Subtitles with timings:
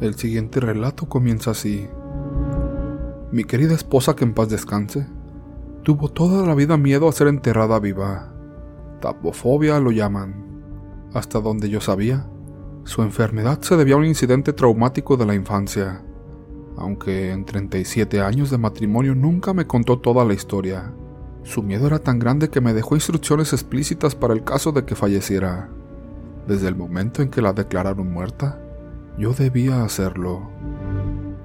[0.00, 1.88] El siguiente relato comienza así.
[3.30, 5.06] Mi querida esposa, que en paz descanse,
[5.84, 8.32] tuvo toda la vida miedo a ser enterrada viva.
[9.00, 10.44] Tapofobia lo llaman.
[11.12, 12.26] Hasta donde yo sabía,
[12.82, 16.02] su enfermedad se debía a un incidente traumático de la infancia,
[16.76, 20.92] aunque en 37 años de matrimonio nunca me contó toda la historia.
[21.44, 24.96] Su miedo era tan grande que me dejó instrucciones explícitas para el caso de que
[24.96, 25.68] falleciera.
[26.48, 28.63] Desde el momento en que la declararon muerta,
[29.18, 30.50] yo debía hacerlo.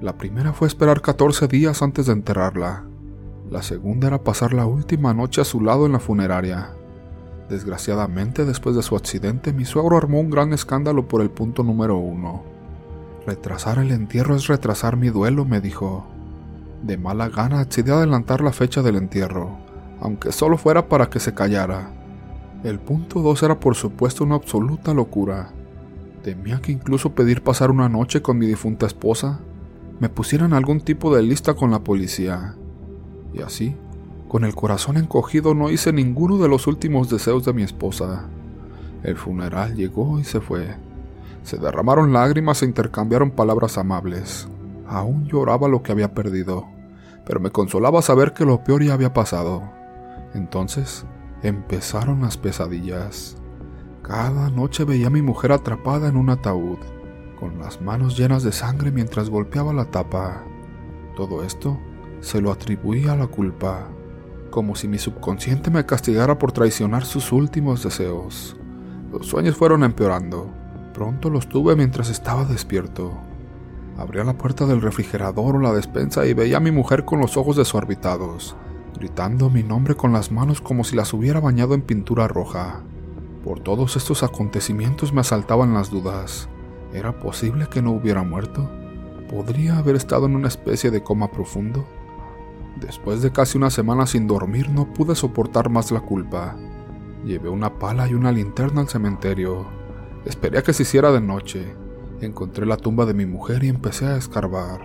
[0.00, 2.84] La primera fue esperar 14 días antes de enterrarla.
[3.50, 6.70] La segunda era pasar la última noche a su lado en la funeraria.
[7.48, 11.96] Desgraciadamente, después de su accidente, mi suegro armó un gran escándalo por el punto número
[11.96, 12.42] uno.
[13.26, 16.06] Retrasar el entierro es retrasar mi duelo, me dijo.
[16.82, 19.58] De mala gana decidí adelantar la fecha del entierro,
[20.00, 21.90] aunque solo fuera para que se callara.
[22.64, 25.50] El punto dos era por supuesto una absoluta locura.
[26.22, 29.40] Temía que incluso pedir pasar una noche con mi difunta esposa
[30.00, 32.54] me pusieran algún tipo de lista con la policía.
[33.32, 33.76] Y así,
[34.28, 38.28] con el corazón encogido no hice ninguno de los últimos deseos de mi esposa.
[39.02, 40.76] El funeral llegó y se fue.
[41.42, 44.48] Se derramaron lágrimas e intercambiaron palabras amables.
[44.86, 46.66] Aún lloraba lo que había perdido,
[47.24, 49.62] pero me consolaba saber que lo peor ya había pasado.
[50.34, 51.06] Entonces
[51.42, 53.36] empezaron las pesadillas.
[54.08, 56.78] Cada noche veía a mi mujer atrapada en un ataúd,
[57.38, 60.42] con las manos llenas de sangre mientras golpeaba la tapa.
[61.14, 61.78] Todo esto
[62.20, 63.88] se lo atribuía a la culpa
[64.50, 68.56] como si mi subconsciente me castigara por traicionar sus últimos deseos.
[69.12, 70.50] Los sueños fueron empeorando.
[70.94, 73.12] Pronto los tuve mientras estaba despierto.
[73.96, 77.36] Abría la puerta del refrigerador o la despensa y veía a mi mujer con los
[77.36, 78.56] ojos desorbitados,
[78.98, 82.82] gritando mi nombre con las manos como si las hubiera bañado en pintura roja.
[83.48, 86.50] Por todos estos acontecimientos me asaltaban las dudas.
[86.92, 88.68] ¿Era posible que no hubiera muerto?
[89.30, 91.86] ¿Podría haber estado en una especie de coma profundo?
[92.78, 96.56] Después de casi una semana sin dormir no pude soportar más la culpa.
[97.24, 99.64] Llevé una pala y una linterna al cementerio.
[100.26, 101.74] Esperé a que se hiciera de noche.
[102.20, 104.82] Encontré la tumba de mi mujer y empecé a escarbar.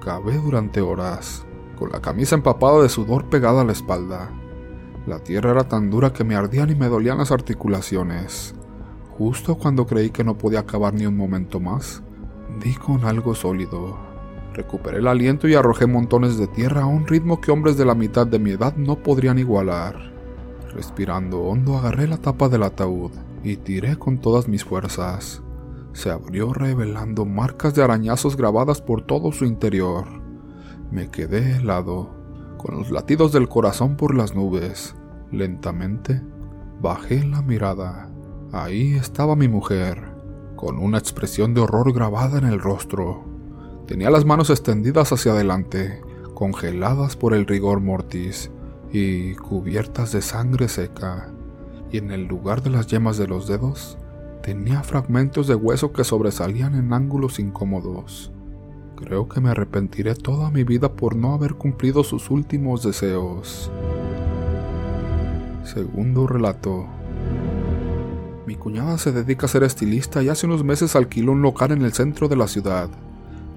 [0.00, 1.44] Cavé durante horas,
[1.76, 4.30] con la camisa empapada de sudor pegada a la espalda.
[5.06, 8.54] La tierra era tan dura que me ardían y me dolían las articulaciones.
[9.18, 12.02] Justo cuando creí que no podía acabar ni un momento más,
[12.62, 13.98] di con algo sólido.
[14.54, 17.94] Recuperé el aliento y arrojé montones de tierra a un ritmo que hombres de la
[17.94, 20.12] mitad de mi edad no podrían igualar.
[20.72, 23.10] Respirando hondo agarré la tapa del ataúd
[23.42, 25.42] y tiré con todas mis fuerzas.
[25.94, 30.06] Se abrió revelando marcas de arañazos grabadas por todo su interior.
[30.90, 32.21] Me quedé helado,
[32.62, 34.94] con los latidos del corazón por las nubes.
[35.32, 36.22] Lentamente
[36.80, 38.08] bajé la mirada.
[38.52, 40.00] Ahí estaba mi mujer,
[40.54, 43.24] con una expresión de horror grabada en el rostro.
[43.86, 46.00] Tenía las manos extendidas hacia adelante,
[46.34, 48.50] congeladas por el rigor mortis
[48.92, 51.32] y cubiertas de sangre seca,
[51.90, 53.98] y en el lugar de las yemas de los dedos
[54.42, 58.32] tenía fragmentos de hueso que sobresalían en ángulos incómodos.
[59.04, 63.70] Creo que me arrepentiré toda mi vida por no haber cumplido sus últimos deseos.
[65.64, 66.86] Segundo relato.
[68.46, 71.82] Mi cuñada se dedica a ser estilista y hace unos meses alquiló un local en
[71.82, 72.90] el centro de la ciudad.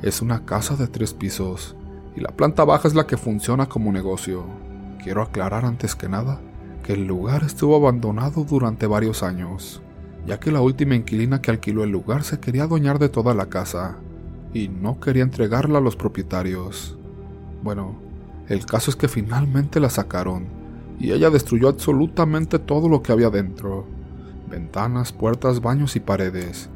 [0.02, 1.76] Es una casa de tres pisos
[2.16, 4.46] y la planta baja es la que funciona como negocio.
[5.04, 6.42] Quiero aclarar antes que nada
[6.84, 9.82] que el lugar estuvo abandonado durante varios años,
[10.26, 13.48] ya que la última inquilina que alquiló el lugar se quería adueñar de toda la
[13.48, 14.00] casa
[14.56, 16.98] y no quería entregarla a los propietarios.
[17.62, 17.96] Bueno,
[18.50, 20.48] el caso es que finalmente la sacaron
[21.00, 23.86] y ella destruyó absolutamente todo lo que había dentro.
[24.50, 26.72] Ventanas, puertas, baños y paredes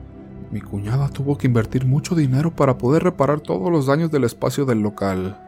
[0.51, 4.65] mi cuñada tuvo que invertir mucho dinero para poder reparar todos los daños del espacio
[4.65, 5.39] del local.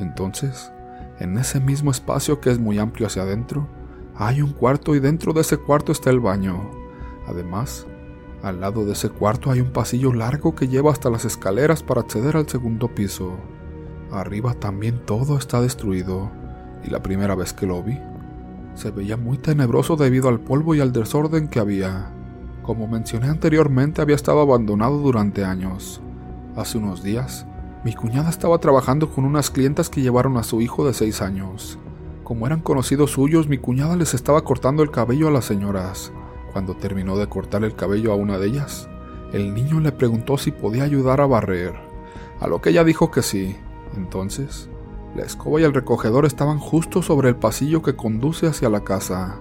[0.00, 0.72] Entonces,
[1.20, 3.68] en ese mismo espacio que es muy amplio hacia adentro,
[4.16, 6.70] hay un cuarto y dentro de ese cuarto está el baño.
[7.26, 7.86] Además,
[8.42, 12.00] al lado de ese cuarto hay un pasillo largo que lleva hasta las escaleras para
[12.00, 13.36] acceder al segundo piso.
[14.10, 16.30] Arriba también todo está destruido,
[16.82, 17.98] y la primera vez que lo vi,
[18.74, 22.10] se veía muy tenebroso debido al polvo y al desorden que había.
[22.62, 26.00] Como mencioné anteriormente, había estado abandonado durante años.
[26.56, 27.46] Hace unos días,
[27.84, 31.78] mi cuñada estaba trabajando con unas clientas que llevaron a su hijo de 6 años.
[32.24, 36.12] Como eran conocidos suyos, mi cuñada les estaba cortando el cabello a las señoras.
[36.52, 38.88] Cuando terminó de cortar el cabello a una de ellas,
[39.32, 41.74] el niño le preguntó si podía ayudar a barrer,
[42.40, 43.56] a lo que ella dijo que sí.
[43.96, 44.68] Entonces,
[45.14, 49.38] la escoba y el recogedor estaban justo sobre el pasillo que conduce hacia la casa.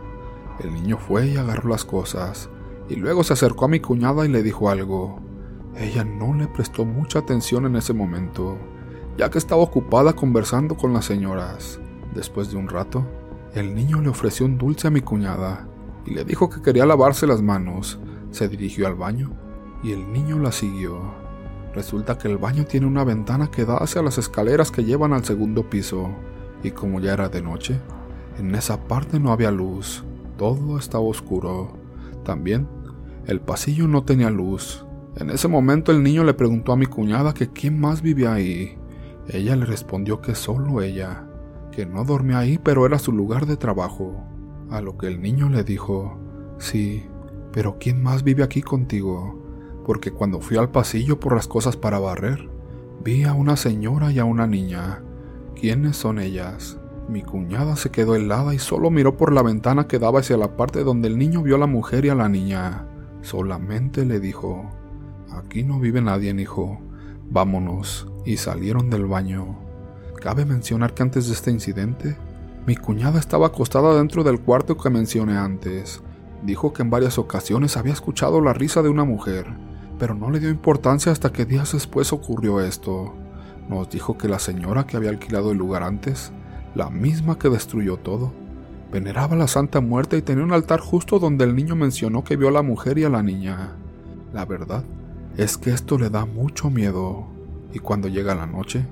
[0.59, 2.49] El niño fue y agarró las cosas,
[2.89, 5.19] y luego se acercó a mi cuñada y le dijo algo.
[5.75, 8.57] Ella no le prestó mucha atención en ese momento,
[9.17, 11.79] ya que estaba ocupada conversando con las señoras.
[12.13, 13.03] Después de un rato,
[13.53, 15.68] el niño le ofreció un dulce a mi cuñada
[16.05, 17.99] y le dijo que quería lavarse las manos.
[18.31, 19.31] Se dirigió al baño
[19.83, 20.99] y el niño la siguió.
[21.73, 25.23] Resulta que el baño tiene una ventana que da hacia las escaleras que llevan al
[25.23, 26.09] segundo piso,
[26.63, 27.79] y como ya era de noche,
[28.37, 30.03] en esa parte no había luz,
[30.37, 31.77] todo estaba oscuro.
[32.23, 32.67] También,
[33.27, 34.85] el pasillo no tenía luz.
[35.17, 38.77] En ese momento el niño le preguntó a mi cuñada que quién más vivía ahí.
[39.27, 41.27] Ella le respondió que solo ella,
[41.71, 44.23] que no dormía ahí pero era su lugar de trabajo.
[44.69, 46.17] A lo que el niño le dijo,
[46.59, 47.05] sí,
[47.51, 49.35] pero ¿quién más vive aquí contigo?
[49.85, 52.47] Porque cuando fui al pasillo por las cosas para barrer,
[53.03, 55.01] vi a una señora y a una niña.
[55.55, 56.77] ¿Quiénes son ellas?
[57.09, 60.55] Mi cuñada se quedó helada y solo miró por la ventana que daba hacia la
[60.55, 62.85] parte donde el niño vio a la mujer y a la niña.
[63.21, 64.69] Solamente le dijo,
[65.31, 66.79] Aquí no vive nadie, hijo.
[67.29, 68.07] Vámonos.
[68.25, 69.59] Y salieron del baño.
[70.21, 72.17] Cabe mencionar que antes de este incidente,
[72.65, 76.01] mi cuñada estaba acostada dentro del cuarto que mencioné antes.
[76.43, 79.47] Dijo que en varias ocasiones había escuchado la risa de una mujer,
[79.97, 83.13] pero no le dio importancia hasta que días después ocurrió esto.
[83.67, 86.31] Nos dijo que la señora que había alquilado el lugar antes
[86.75, 88.31] la misma que destruyó todo.
[88.91, 92.49] Veneraba la Santa Muerte y tenía un altar justo donde el niño mencionó que vio
[92.49, 93.75] a la mujer y a la niña.
[94.33, 94.83] La verdad
[95.37, 97.27] es que esto le da mucho miedo,
[97.73, 98.85] y cuando llega la noche,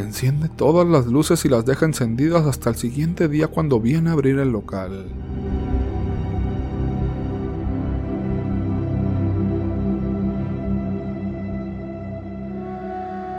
[0.00, 4.14] enciende todas las luces y las deja encendidas hasta el siguiente día cuando viene a
[4.14, 5.06] abrir el local.